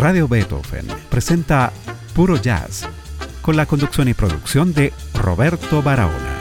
[0.00, 1.72] Radio Beethoven presenta
[2.14, 2.86] Puro Jazz
[3.40, 6.36] con la conducción y producción de Roberto Barahona.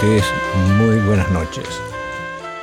[0.00, 0.24] Ustedes
[0.78, 1.66] muy buenas noches.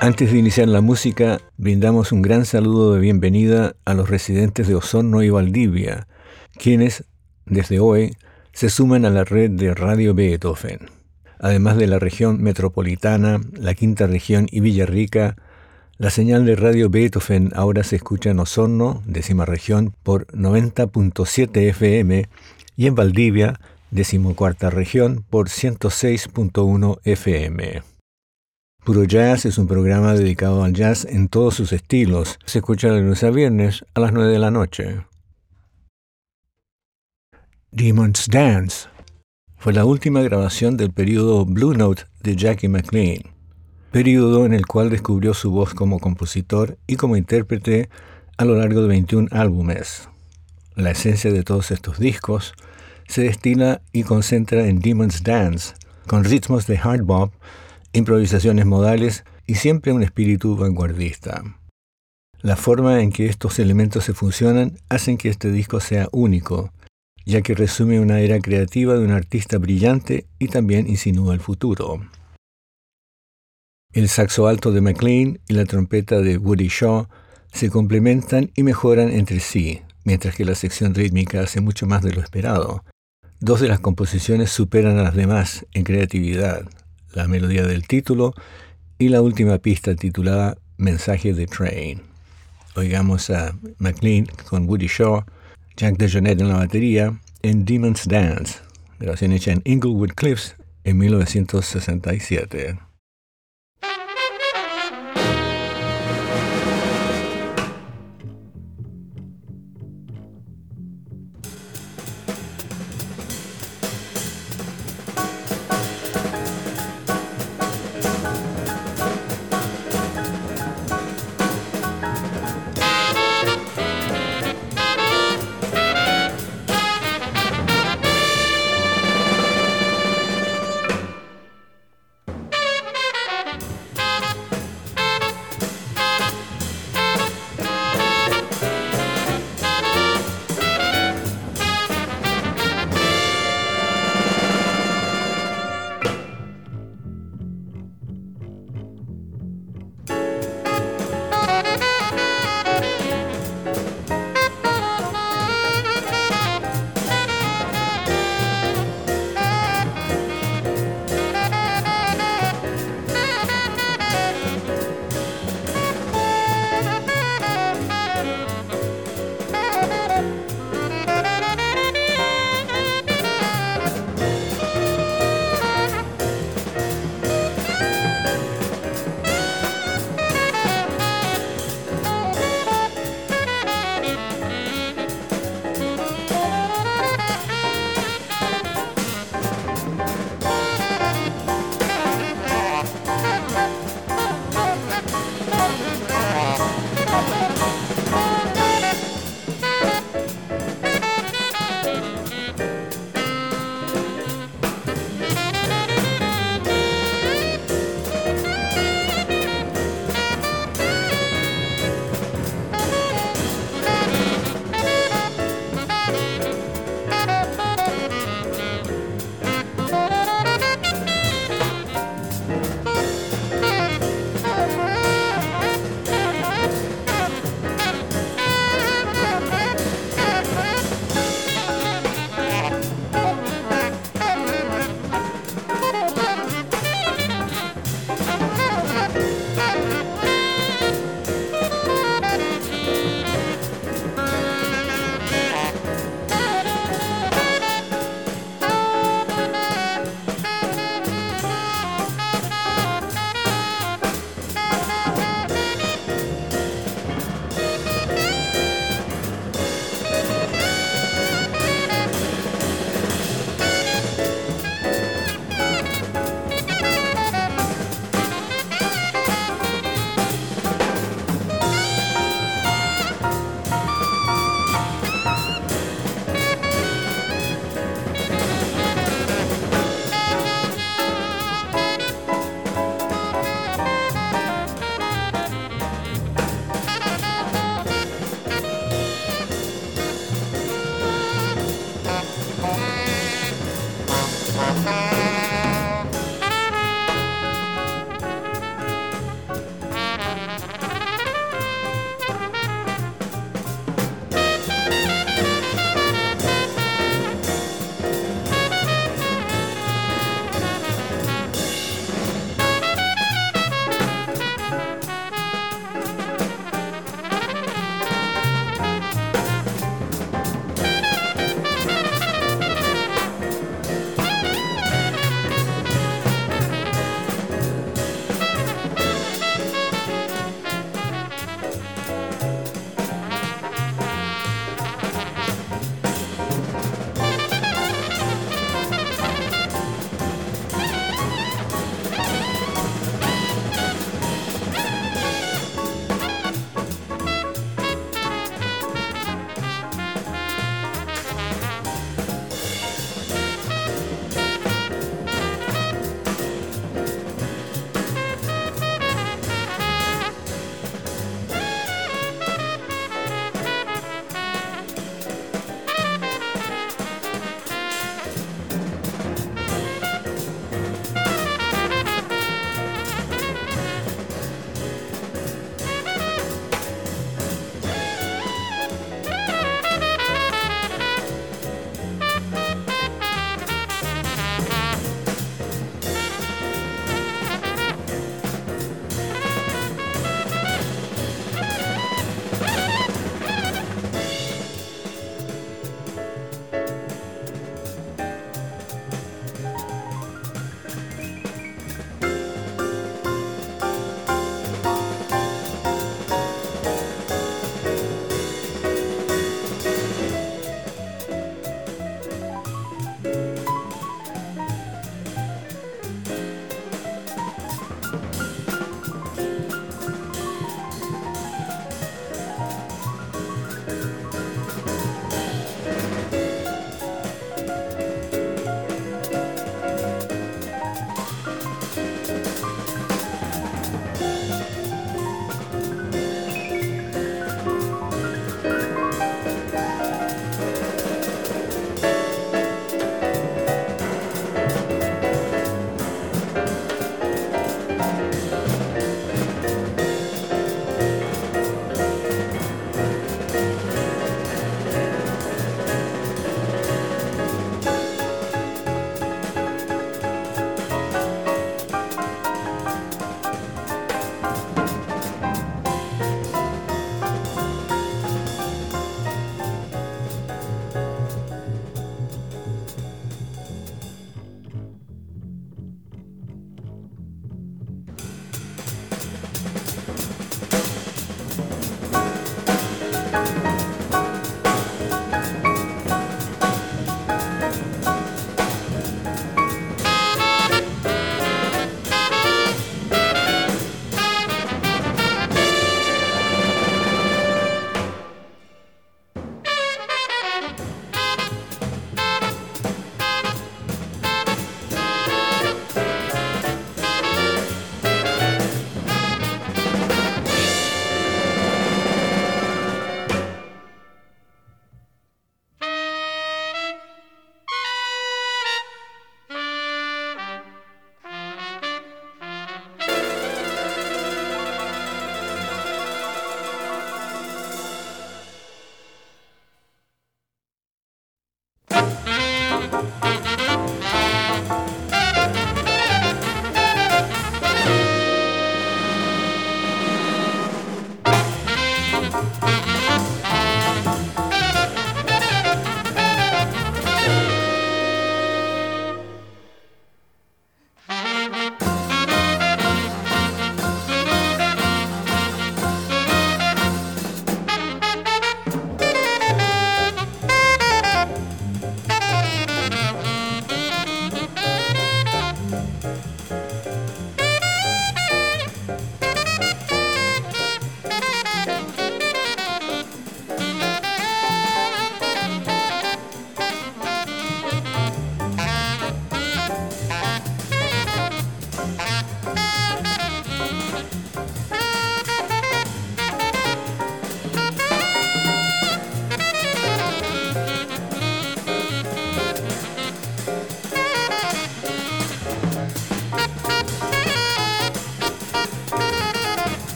[0.00, 4.76] Antes de iniciar la música, brindamos un gran saludo de bienvenida a los residentes de
[4.76, 6.06] Osorno y Valdivia,
[6.56, 7.04] quienes,
[7.44, 8.16] desde hoy,
[8.52, 10.90] se suman a la red de Radio Beethoven.
[11.40, 15.36] Además de la región metropolitana, la quinta región y Villarrica,
[15.98, 22.28] la señal de Radio Beethoven ahora se escucha en Osorno, décima región, por 90.7 FM
[22.76, 23.58] y en Valdivia,
[23.90, 27.82] decimocuarta región, por 106.1 FM.
[28.84, 32.38] Puro Jazz es un programa dedicado al jazz en todos sus estilos.
[32.44, 35.00] Se escucha de lunes a viernes a las 9 de la noche.
[37.72, 38.88] Demon's Dance
[39.56, 43.35] fue la última grabación del periodo Blue Note de Jackie McLean,
[43.90, 47.88] periodo en el cual descubrió su voz como compositor y como intérprete
[48.36, 50.08] a lo largo de 21 álbumes.
[50.74, 52.54] La esencia de todos estos discos
[53.08, 55.74] se destila y concentra en Demon's Dance,
[56.06, 57.32] con ritmos de hard bop
[57.96, 61.42] improvisaciones modales y siempre un espíritu vanguardista.
[62.42, 66.72] La forma en que estos elementos se funcionan hacen que este disco sea único,
[67.24, 72.00] ya que resume una era creativa de un artista brillante y también insinúa el futuro.
[73.96, 77.06] El saxo alto de McLean y la trompeta de Woody Shaw
[77.50, 82.12] se complementan y mejoran entre sí, mientras que la sección rítmica hace mucho más de
[82.12, 82.84] lo esperado.
[83.40, 86.68] Dos de las composiciones superan a las demás en creatividad,
[87.14, 88.34] la melodía del título
[88.98, 92.02] y la última pista titulada Mensaje de Train.
[92.74, 95.24] Oigamos a McLean con Woody Shaw,
[95.74, 98.56] Jack DeJohnette en la batería, en Demon's Dance,
[99.00, 102.85] grabación hecha en Inglewood Cliffs en 1967.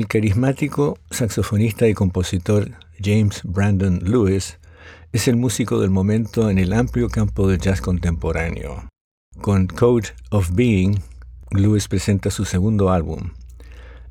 [0.00, 2.70] El carismático saxofonista y compositor
[3.04, 4.58] James Brandon Lewis
[5.12, 8.88] es el músico del momento en el amplio campo del jazz contemporáneo.
[9.42, 11.02] Con Code of Being,
[11.50, 13.32] Lewis presenta su segundo álbum.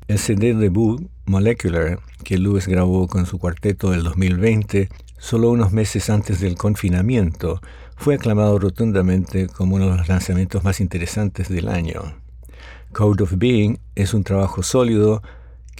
[0.06, 6.08] El CD debut Molecular, que Lewis grabó con su cuarteto del 2020, solo unos meses
[6.08, 7.60] antes del confinamiento,
[7.96, 12.14] fue aclamado rotundamente como uno de los lanzamientos más interesantes del año.
[12.92, 15.20] Code of Being es un trabajo sólido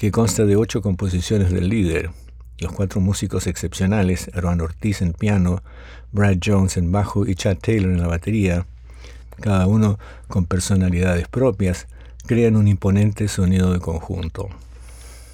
[0.01, 2.11] que consta de ocho composiciones del líder,
[2.57, 5.63] los cuatro músicos excepcionales, Aaron Ortiz en piano,
[6.11, 8.67] Brad Jones en bajo y Chad Taylor en la batería,
[9.43, 11.87] cada uno con personalidades propias,
[12.27, 14.49] crean un imponente sonido de conjunto.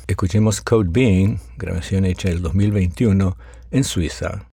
[0.08, 3.36] Escuchemos Code Being, grabación hecha el 2021
[3.70, 4.48] en Suiza.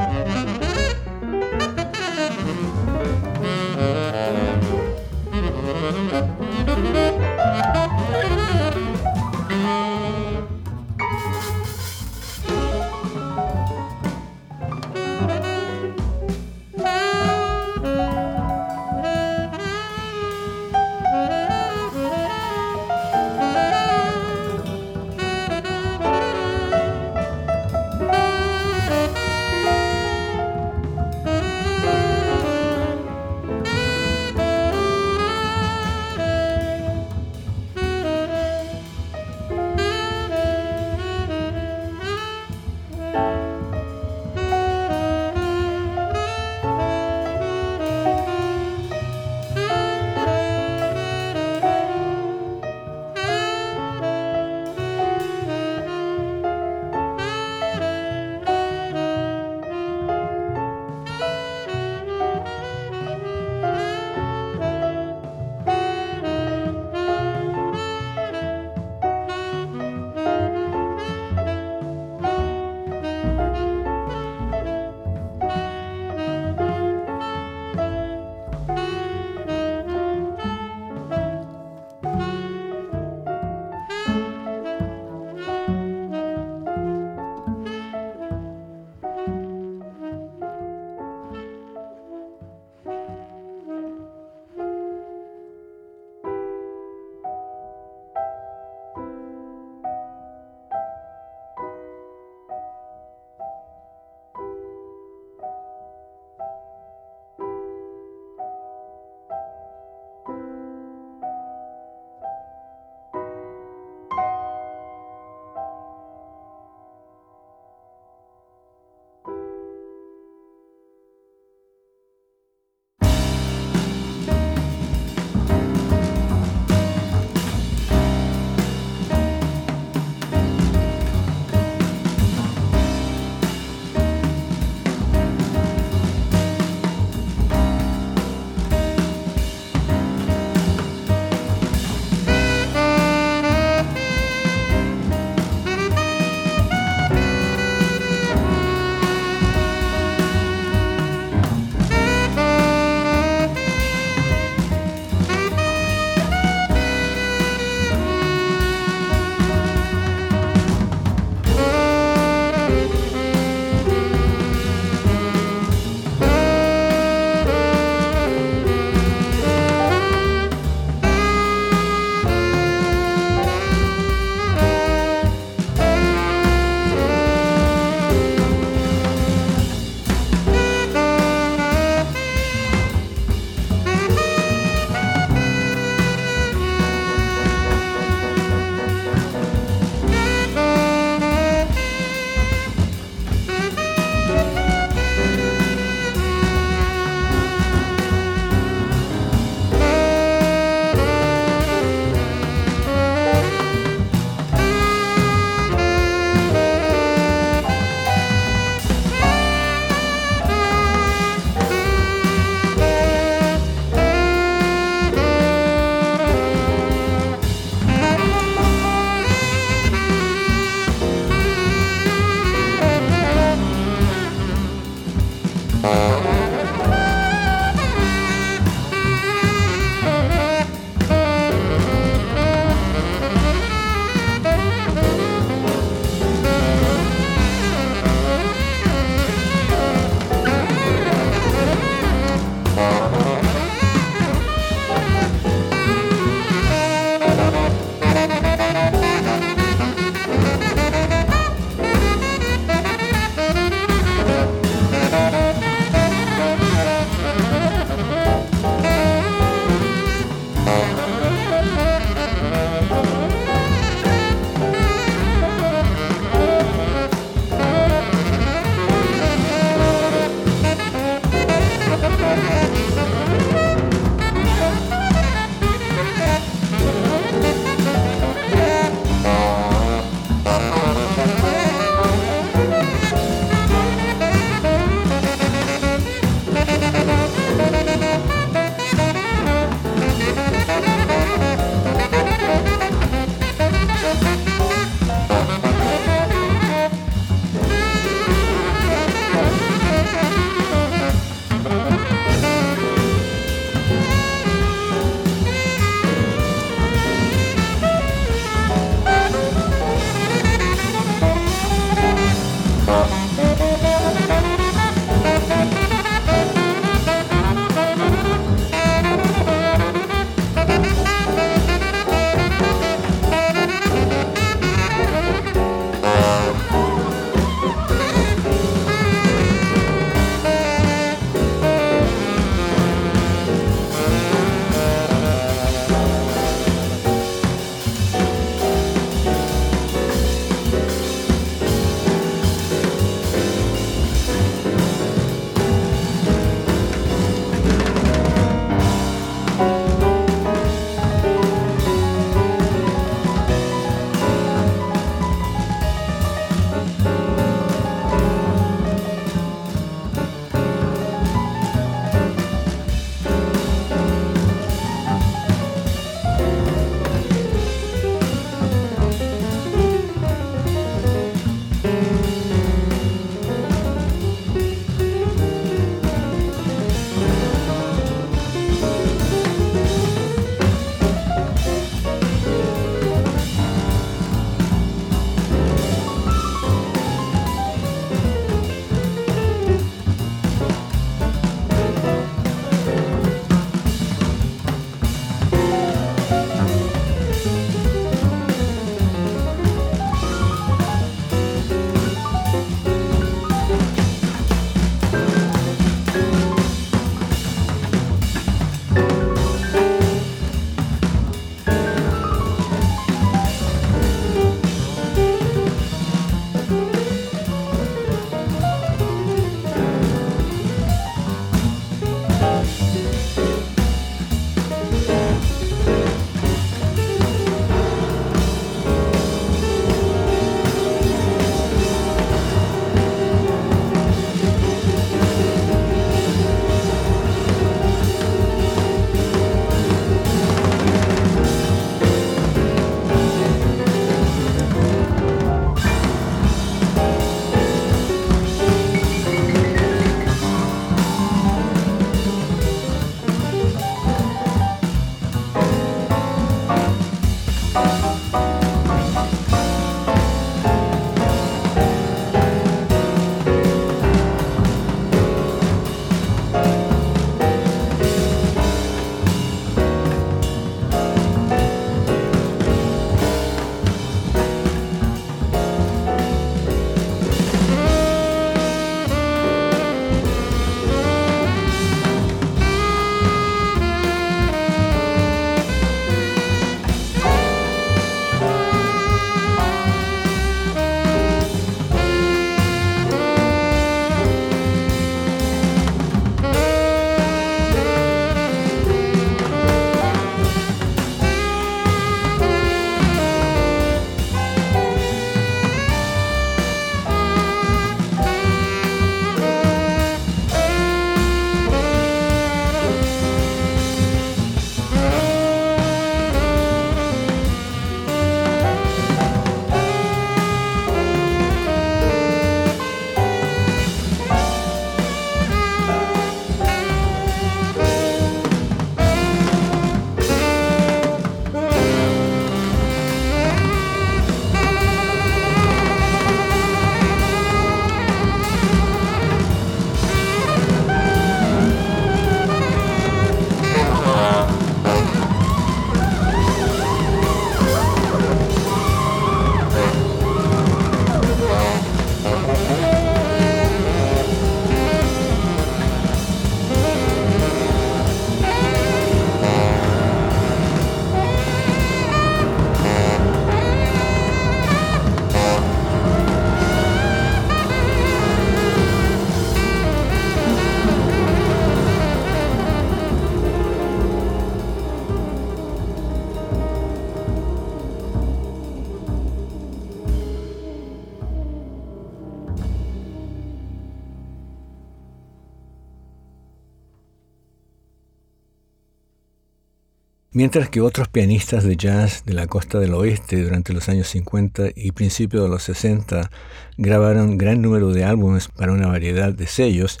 [590.42, 594.70] Mientras que otros pianistas de jazz de la costa del oeste durante los años 50
[594.74, 596.32] y principios de los 60
[596.76, 600.00] grabaron gran número de álbumes para una variedad de sellos,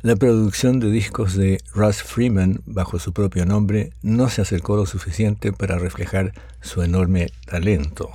[0.00, 4.86] la producción de discos de Russ Freeman bajo su propio nombre no se acercó lo
[4.86, 6.32] suficiente para reflejar
[6.62, 8.10] su enorme talento.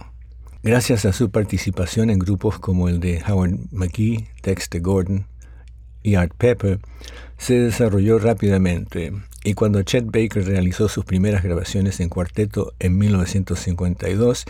[0.64, 5.28] Gracias a su participación en grupos como el de Howard McGee, Dexter Gordon
[6.02, 6.80] y Art Pepper,
[7.38, 9.14] se desarrolló rápidamente
[9.48, 14.44] y cuando Chet Baker realizó sus primeras grabaciones en cuarteto en 1952,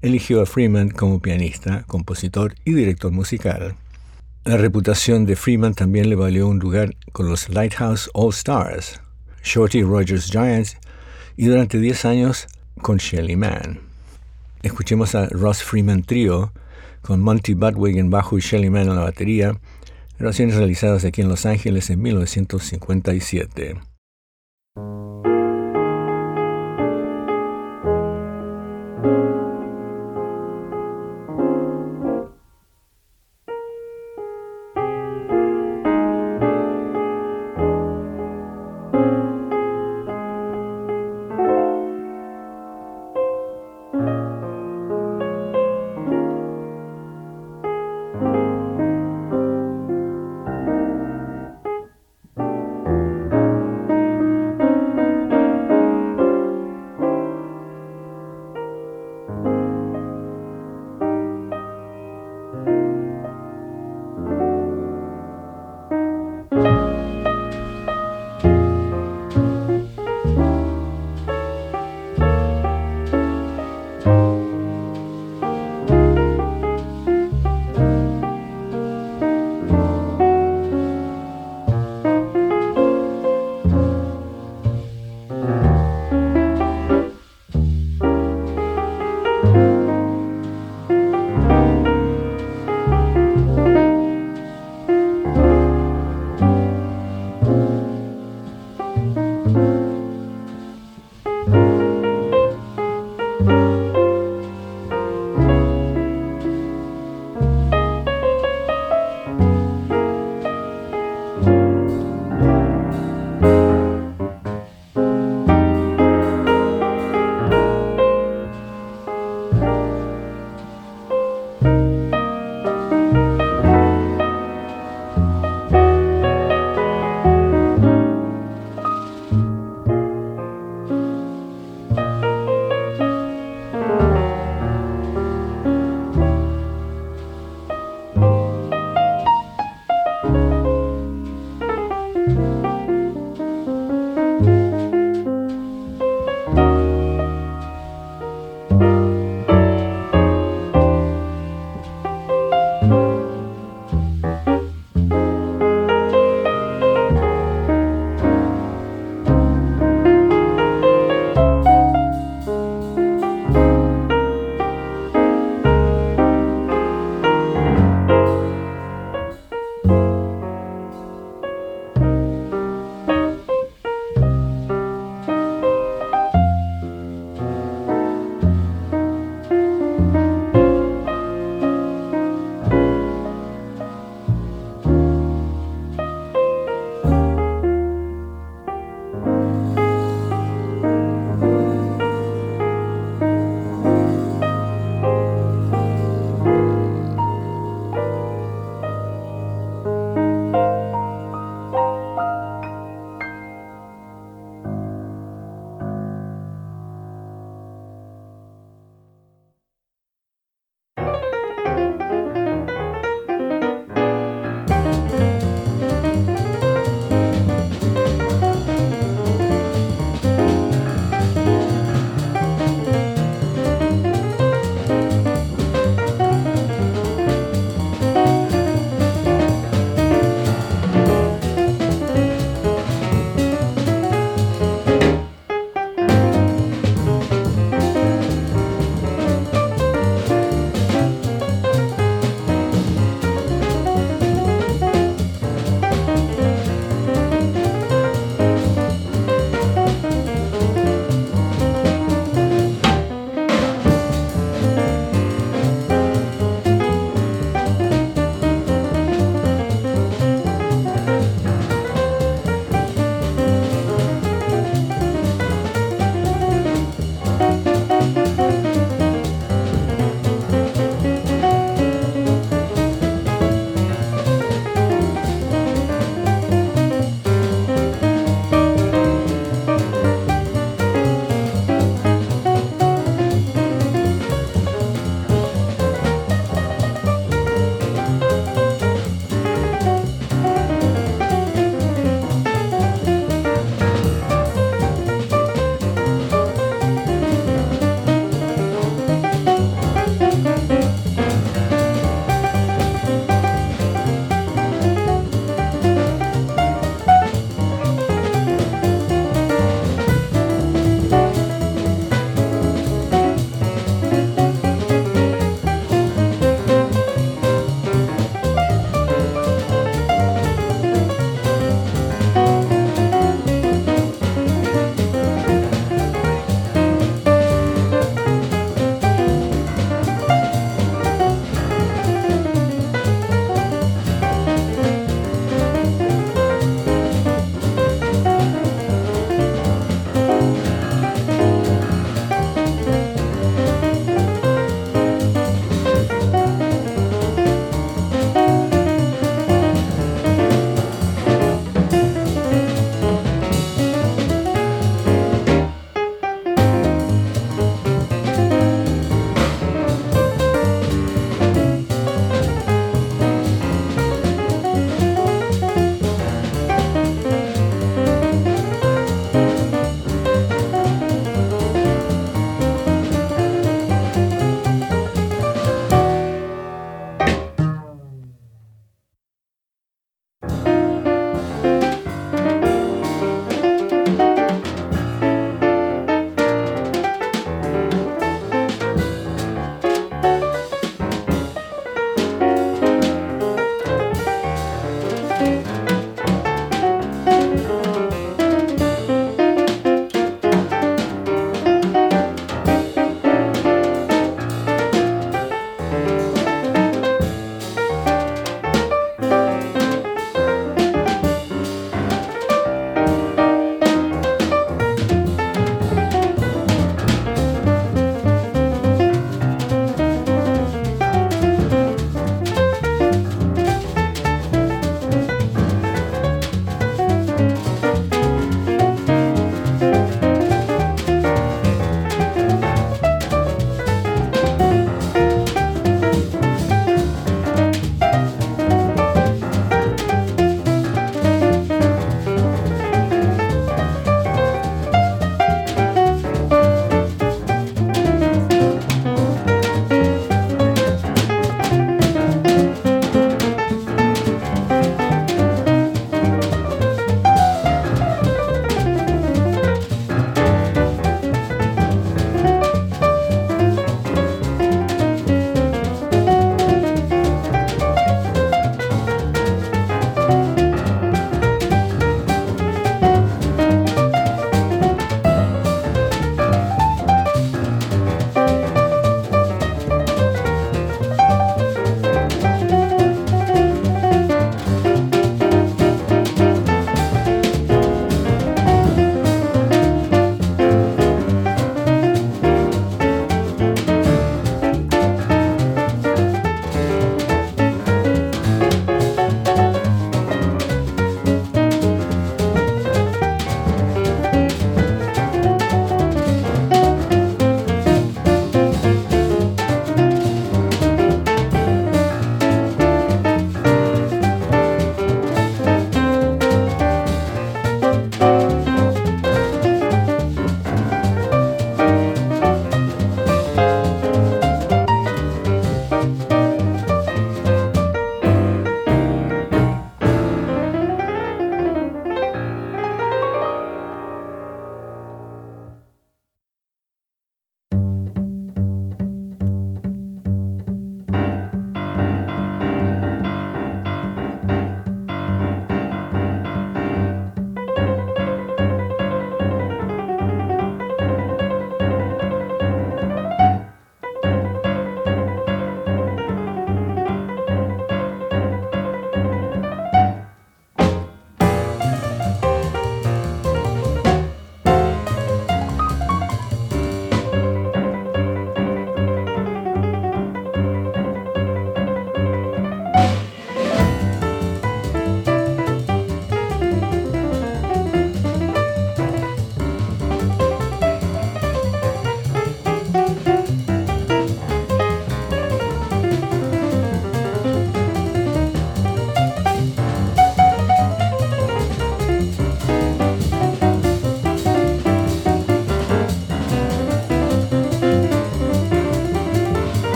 [0.00, 3.74] eligió a Freeman como pianista, compositor y director musical.
[4.44, 9.00] La reputación de Freeman también le valió un lugar con los Lighthouse All Stars,
[9.42, 10.76] Shorty Rogers Giants
[11.36, 12.46] y durante 10 años
[12.80, 13.80] con Shelly Mann.
[14.62, 16.52] Escuchemos a Ross Freeman Trio
[17.02, 19.58] con Monty Budwig en bajo y Shelly Mann en la batería,
[20.16, 23.93] grabaciones realizadas aquí en Los Ángeles en 1957.
[24.76, 25.33] Thank you.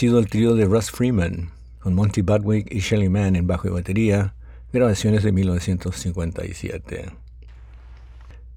[0.00, 3.70] Sido el trío de Russ Freeman, con Monty Budwig y Shelly Mann en bajo y
[3.70, 4.32] batería,
[4.72, 7.10] grabaciones de 1957.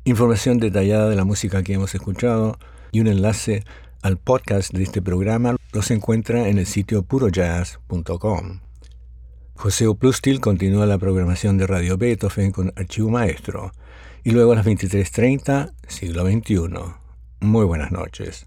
[0.06, 2.58] Información detallada de la música que hemos escuchado
[2.94, 3.66] y un enlace
[4.02, 8.62] al podcast de este programa los encuentra en el sitio purojazz.com.
[9.56, 13.74] José Oplustil continúa la programación de Radio Beethoven con Archivo Maestro
[14.24, 16.70] y luego a las 23.30, siglo XXI.
[17.42, 18.46] Muy buenas noches.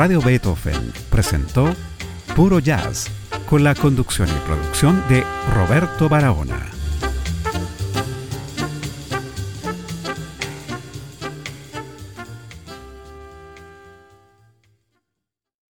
[0.00, 1.74] Radio Beethoven presentó
[2.34, 3.10] Puro Jazz
[3.50, 5.22] con la conducción y producción de
[5.54, 6.79] Roberto Barahona.